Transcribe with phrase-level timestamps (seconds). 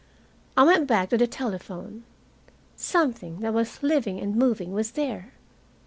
[0.57, 2.05] I went back to the telephone.
[2.75, 5.33] Something that was living and moving was there.